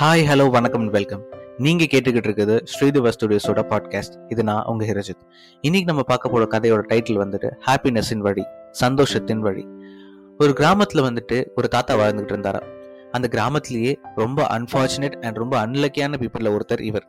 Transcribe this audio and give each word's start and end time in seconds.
Hi 0.00 0.20
hello 0.20 0.50
வணக்கம் 0.50 0.90
welcome 0.90 1.22
நீங்க 1.56 1.84
கேட்டுக்கிட்டு 1.84 2.26
இருக்குது 2.28 2.66
ஸ்ரீதிவா 2.80 3.12
ஸ்டுடியோஸோட 3.20 3.62
பாட்காஸ்ட் 3.62 4.14
இது 4.28 4.44
நான் 4.44 4.64
உங்க 4.64 4.84
ஹிரஜித். 4.84 5.20
இன்னைக்கு 5.60 5.86
நம்ம 5.86 6.02
பார்க்க 6.02 6.28
போற 6.28 6.44
கதையோட 6.44 6.82
டைட்டில் 6.88 7.20
வந்துட்டு 7.20 7.50
ஹாப்பினஸின் 7.66 8.18
வழி 8.18 8.44
சந்தோஷத்தின் 8.84 9.38
வழி. 9.38 9.68
ஒரு 10.38 10.52
கிராமத்துல 10.56 10.94
வந்துட்டு 10.94 11.46
ஒரு 11.56 11.68
தாத்தா 11.68 11.94
வாழ்ந்துகிட்டு 11.94 12.24
இருந்தாராம். 12.24 12.62
அந்த 13.10 13.28
கிராமத்திலேயே 13.28 13.98
ரொம்ப 14.16 14.42
அன்பார்ச்சுனேட் 14.42 15.24
அண்ட் 15.24 15.36
ரொம்ப 15.36 15.66
அன்லக்கியான 15.66 16.14
பீப்புள்ல 16.20 16.58
ஒருத்தர் 16.58 16.80
இவர். 16.80 17.06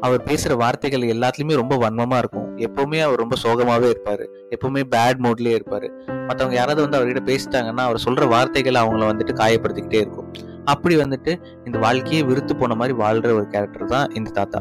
அவர் 0.00 0.24
பேசுற 0.24 0.56
வார்த்தைகள் 0.56 1.00
எல்லாத்துலயுமே 1.00 1.54
ரொம்ப 1.54 1.76
வன்மமா 1.76 2.18
இருக்கும். 2.18 2.58
எப்பவுமே 2.58 3.00
அவர் 3.00 3.18
ரொம்ப 3.18 3.36
சோகமாவே 3.42 3.92
இருப்பாரு. 3.92 4.26
எப்பவுமே 4.50 4.82
பேட் 4.96 5.18
மூட்லயே 5.22 5.58
இருப்பாரு. 5.58 5.90
மத்தவங்க 6.26 6.58
யாராவது 6.58 6.88
வந்து 6.88 6.98
அவர்கிட்ட 6.98 7.34
பேசிட்டாங்கன்னா 7.34 7.80
அவர் 7.80 8.02
சொல்ற 8.04 8.28
வார்த்தைகள் 8.28 8.72
அவங்கள 8.72 9.10
வந்துட்டு 9.12 9.34
காயப்படுத்திக்கிட்டே 9.34 9.94
இருக்கும். 9.94 10.54
அப்படி 10.72 10.94
வந்துட்டு 11.02 11.32
இந்த 11.66 11.78
வாழ்க்கையே 11.84 12.22
விருத்து 12.28 12.56
போன 12.56 12.74
மாதிரி 12.80 12.94
வாழ்ற 13.02 13.28
ஒரு 13.38 13.46
கேரக்டர் 13.54 13.92
தான் 13.94 14.08
இந்த 14.18 14.30
தாத்தா. 14.38 14.60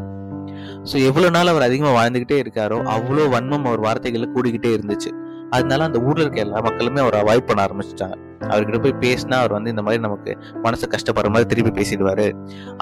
ஸோ 0.89 0.95
எவ்வளவு 1.09 1.33
நாள் 1.35 1.51
அவர் 1.53 1.67
அதிகமா 1.67 1.91
வாழ்ந்துகிட்டே 1.99 2.37
இருக்காரோ 2.43 2.77
அவ்வளோ 2.95 3.23
வன்மம் 3.35 3.65
அவர் 3.69 3.85
வார்த்தைகளில் 3.85 4.33
கூடிக்கிட்டே 4.35 4.71
இருந்துச்சு. 4.77 5.11
அதனால 5.55 5.85
அந்த 5.87 5.99
ஊர்ல 6.07 6.23
இருக்க 6.23 6.39
எல்லா 6.45 6.61
மக்களுமே 6.67 6.99
அவர் 7.03 7.17
அவாய்ட் 7.21 7.47
பண்ண 7.49 7.59
ஆரம்பிச்சிட்டாங்க. 7.67 8.15
அவர்கிட்ட 8.51 8.79
போய் 8.85 8.95
பேசினா 9.03 9.35
அவர் 9.41 9.53
வந்து 9.55 9.71
இந்த 9.73 9.83
மாதிரி 9.85 10.01
நமக்கு 10.05 10.31
மனசு 10.65 10.85
கஷ்டப்படுற 10.93 11.29
மாதிரி 11.33 11.49
திருப்பி 11.51 11.71
பேசிடுவாரு. 11.79 12.25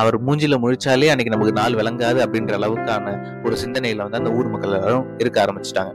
அவர் 0.01 0.15
மூஞ்சில 0.27 0.57
முழிச்சாலே 0.63 1.09
அன்னைக்கு 1.13 1.33
நமக்கு 1.35 1.53
நாள் 1.59 1.77
விளங்காது 1.81 2.19
அப்படின்ற 2.25 2.53
அளவுக்கான 2.59 3.15
ஒரு 3.45 3.57
சிந்தனையில 3.63 4.05
வந்து 4.07 4.19
அந்த 4.21 4.31
ஊர் 4.39 4.51
மக்கள் 4.53 4.75
எல்லாரும் 4.79 5.07
இருக்க 5.23 5.39
ஆரம்பிச்சிட்டாங்க. 5.45 5.93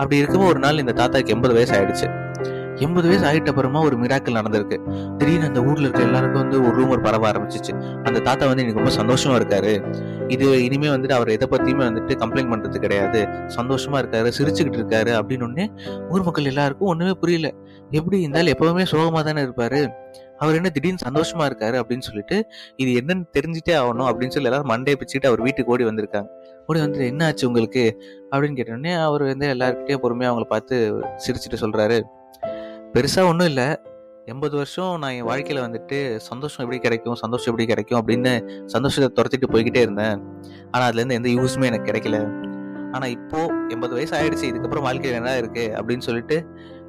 அப்படி 0.00 0.18
இருக்கும்போது 0.20 0.52
ஒரு 0.52 0.62
நாள் 0.66 0.82
இந்த 0.84 0.94
தாத்தாக்கு 1.00 1.34
எண்பது 1.36 1.54
வயசு 1.58 1.74
ஆயிடுச்சு. 1.78 2.08
எண்பது 2.80 3.08
வயசு 3.08 3.26
ஆகிட்ட 3.26 3.48
அப்புறமா 3.48 3.82
ஒரு 3.82 3.96
மிராக்கள் 3.96 4.38
நடந்திருக்கு. 4.38 4.76
திடீர்னு 5.16 5.46
அந்த 5.46 5.62
ஊர்ல 5.62 5.80
இருக்க 5.80 6.00
எல்லாருக்கும் 6.00 6.48
வந்து 6.48 6.66
ஒரு 6.66 6.84
ரூமர் 6.84 7.02
பரவ 7.02 7.30
ஆரம்பிச்சிச்சு. 7.30 8.02
அந்த 8.02 8.18
தாத்தா 8.18 8.46
வந்து 8.46 8.66
எனக்கு 8.66 8.82
ரொம்ப 8.82 9.02
சந்தோஷமா 9.02 9.26
இருக்காரு. 9.26 9.96
இது 10.28 10.64
இனிமே 10.64 10.88
வந்துட்டு 10.88 11.12
அவர் 11.12 11.28
எதை 11.28 11.48
பத்தியுமே 11.50 11.86
வந்துட்டு 11.86 12.14
கம்ப்ளைண்ட் 12.18 12.52
பண்றது 12.52 12.78
கிடையாது. 12.78 13.22
சந்தோஷமா 13.26 13.98
இருக்காரு 14.02 14.32
சிரிச்சுக்கிட்டு 14.38 14.80
இருக்காரு 14.80 15.12
அப்படின்னு 15.20 15.46
ஒன்னே 15.48 15.66
ஊர் 16.08 16.22
மக்கள் 16.22 16.44
எல்லாருக்கும் 16.44 16.88
ஒண்ணுமே 16.88 17.12
புரியல. 17.12 17.52
எப்படி 17.90 18.20
இருந்தாலும் 18.20 18.52
எப்பவுமே 18.52 18.84
சோகமா 18.90 19.22
தானே 19.22 19.42
இருப்பாரு. 19.42 19.88
அவர் 20.38 20.54
என்ன 20.54 20.68
திடீர்னு 20.68 21.10
சந்தோஷமா 21.10 21.40
இருக்காரு 21.40 21.82
அப்படின்னு 21.82 22.00
சொல்லிட்டு 22.00 22.46
இது 22.76 23.00
என்னன்னு 23.00 23.24
தெரிஞ்சுட்டே 23.38 23.74
ஆகணும் 23.74 24.08
அப்படின்னு 24.10 24.28
சொல்லி 24.28 24.48
எல்லாரும் 24.50 24.70
மண்டே 24.70 24.94
பிச்சுட்டு 24.94 25.26
அவர் 25.26 25.40
வீட்டுக்கு 25.40 25.72
ஓடி 25.72 25.84
வந்திருக்காங்க. 25.84 26.26
ஓடி 26.66 26.80
வந்து 26.80 27.06
என்ன 27.06 27.26
ஆச்சு 27.26 27.46
உங்களுக்கு? 27.46 28.02
அப்படின்னு 28.30 28.58
கேட்டோடனே 28.58 29.02
அவர் 29.02 29.22
வந்து 29.22 29.46
எல்லாருக்கிட்டே 29.54 29.98
பொறுமையா 30.02 30.30
அவங்கள 30.30 30.42
பார்த்து 30.42 30.94
சிரிச்சுட்டு 30.98 31.60
சொல்றாரு. 31.60 32.00
பெருசாக 32.94 33.30
ஒன்றும் 33.30 33.48
இல்லை. 33.50 33.66
எண்பது 34.32 34.54
வருஷம் 34.60 34.92
நான் 35.02 35.14
என் 35.18 35.28
வாழ்க்கையில் 35.28 35.62
வந்துட்டு 35.64 35.98
சந்தோஷம் 36.28 36.62
எப்படி 36.64 36.78
கிடைக்கும் 36.84 37.18
சந்தோஷம் 37.20 37.50
எப்படி 37.50 37.66
கிடைக்கும் 37.70 37.98
அப்படின்னு 38.00 38.32
சந்தோஷத்தை 38.72 39.08
துரத்திட்டு 39.18 39.48
போய்கிட்டே 39.52 39.80
இருந்தேன். 39.86 40.16
ஆனால் 40.72 40.86
அதுலேருந்து 40.88 41.18
எந்த 41.18 41.28
யூஸுமே 41.36 41.68
எனக்கு 41.70 41.88
கிடைக்கல. 41.90 42.18
ஆனால் 42.96 43.12
இப்போது 43.16 43.54
எண்பது 43.74 43.92
வயசு 43.98 44.14
ஆயிடுச்சு 44.18 44.46
இதுக்கப்புறம் 44.50 44.86
வாழ்க்கையில் 44.88 45.18
என்ன 45.20 45.34
இருக்குது 45.42 45.72
அப்படின்னு 45.78 46.04
சொல்லிட்டு 46.08 46.36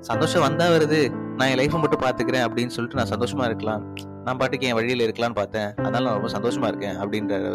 சந்தோஷம் 0.09 0.45
வந்தால் 0.47 0.73
வருது. 0.75 1.01
நான் 1.37 1.49
என் 1.51 1.59
லைஃப்பை 1.61 1.81
மட்டும் 1.83 2.03
பார்த்துக்கிறேன் 2.05 2.45
அப்படின்னு 2.47 2.73
சொல்லிட்டு 2.75 2.99
நான் 2.99 3.11
சந்தோஷமாக 3.13 3.49
இருக்கலாம். 3.51 3.83
நான் 4.25 4.39
பாட்டுக்கு 4.41 4.67
என் 4.69 4.77
வழியில் 4.79 5.05
இருக்கலாம்னு 5.07 5.39
பார்த்தேன். 5.41 5.69
அதனால 5.85 6.03
நான் 6.07 6.17
ரொம்ப 6.19 6.31
சந்தோஷமாக 6.37 6.71
இருக்கேன் 6.73 6.97
அப்படின்றவர் 7.03 7.47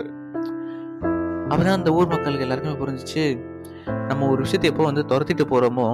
அவர். 1.55 1.72
அந்த 1.78 1.91
ஊர் 1.98 2.12
மக்களுக்கு 2.14 2.47
எல்லாருக்குமே 2.47 2.78
புரிஞ்சிச்சு. 2.83 3.24
நம்ம 4.11 4.28
ஒரு 4.34 4.41
விஷயத்தை 4.44 4.69
எப்போ 4.72 4.84
வந்து 4.91 5.02
துரத்திட்டு 5.12 5.47
போகிறோமோ 5.52 5.89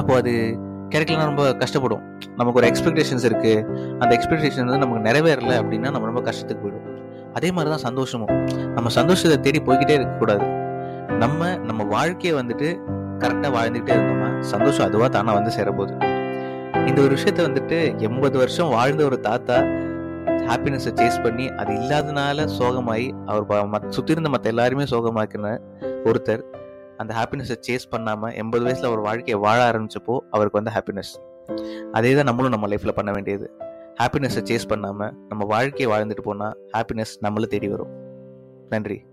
அப்போ 0.00 0.12
அது 0.20 0.32
கிடைக்கலன்னா 0.90 1.24
ரொம்ப 1.24 1.50
கஷ்டப்படும். 1.50 2.02
நமக்கு 2.36 2.52
ஒரு 2.52 2.66
எக்ஸ்பெக்டேஷன்ஸ் 2.66 3.24
இருக்கு. 3.24 3.66
அந்த 3.98 4.16
எக்ஸ்பெக்டேஷன் 4.16 4.64
வந்து 4.64 4.86
நமக்கு 4.86 5.10
நிறைவேறல 5.10 5.52
அப்படின்னா 5.52 5.90
நம்ம 5.90 6.04
ரொம்ப 6.04 6.20
கஷ்டத்துக்கு 6.20 6.66
போயிடும் 6.66 6.88
அதே 7.34 7.50
மாதிரி 7.50 7.70
தான் 7.70 7.78
சந்தோஷமும். 7.78 8.44
நம்ம 8.72 8.88
சந்தோஷத்தை 8.88 9.40
தேடி 9.40 9.72
போய்கிட்டே 9.72 9.90
இருக்கக்கூடாது. 9.90 10.44
நம்ம 11.18 11.56
நம்ம 11.56 11.84
வாழ்க்கையை 11.84 12.40
வந்துட்டு 12.42 12.78
கரெக்டாக 13.18 13.54
வாழ்ந்துகிட்டே 13.58 13.92
இருந்தோம்னா 13.92 14.40
சந்தோஷம் 14.40 14.86
அதுவாக 14.86 15.08
தானா 15.08 15.32
வந்து 15.32 15.56
சேரப்போகுது. 15.56 16.18
இந்த 16.86 17.02
ஒரு 17.02 17.14
விஷயத்த 17.14 17.38
வந்துட்டு 17.38 17.96
எண்பது 17.96 18.38
வருஷம் 18.38 18.68
வாழ்ந்த 18.68 19.04
ஒரு 19.04 19.20
தாத்தா 19.20 19.56
ஹாப்பினஸை 20.26 20.90
சேஸ் 20.94 21.22
பண்ணி 21.22 21.48
அது 21.48 21.74
இல்லாதனால 21.74 22.48
சோகமாயி 22.58 23.12
அவர் 23.26 23.68
சுற்றி 23.88 24.14
மத்- 24.14 24.16
இருந்த 24.16 24.28
மற்ற 24.28 24.48
எல்லாருமே 24.48 24.82
சோகமாக்கின 24.82 25.58
ஒருத்தர் 26.04 26.42
அந்த 27.00 27.14
ஹாப்பினஸை 27.14 27.56
சேஸ் 27.68 27.86
பண்ணாம 27.90 28.34
எண்பது 28.34 28.64
வயசுல 28.64 28.84
அவர் 28.84 28.98
வாழ்க்கையை 28.98 29.42
வாழ 29.42 29.70
ஆரம்பிச்சப்போ 29.70 30.18
அவருக்கு 30.30 30.62
வந்து 30.62 30.70
ஹாப்பினஸ் 30.70 31.12
அதே 31.92 32.14
தான் 32.14 32.24
நம்மளும் 32.24 32.50
நம்ம 32.50 32.66
லைஃப்ல 32.66 32.92
பண்ண 32.92 33.12
வேண்டியது. 33.12 33.50
ஹாப்பினஸை 34.00 34.42
சேஸ் 34.50 34.68
பண்ணாம 34.68 35.10
நம்ம 35.28 35.44
வாழ்க்கையை 35.44 35.96
வாழ்ந்துட்டு 35.96 36.20
போனா 36.20 36.52
ஹாப்பினஸ் 36.72 37.14
நம்மள 37.22 37.46
தேடி 37.46 37.68
வரும். 37.68 37.88
நன்றி. 38.68 39.04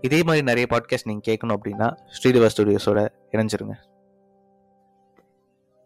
இதே 0.00 0.22
மாதிரி 0.22 0.44
நிறைய 0.44 0.66
பாட்காஸ்ட் 0.70 1.04
நீங்க 1.04 1.32
கேட்கணும் 1.32 1.56
அப்படின்னா 1.56 1.96
ஸ்ரீதிவா 2.16 2.48
ஸ்டுடியோஸோட 2.56 3.08
இணைஞ்சிருங்க. 3.32 3.72